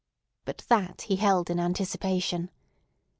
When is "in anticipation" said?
1.51-2.49